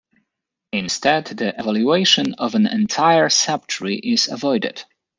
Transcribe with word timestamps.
Instead, 0.71 1.25
the 1.27 1.49
evaluation 1.59 2.33
of 2.39 2.55
an 2.55 2.65
entire 2.65 3.29
subtree 3.29 3.99
is 4.03 4.27
avoided. 4.29 4.83